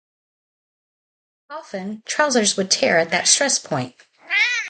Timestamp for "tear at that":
2.71-3.27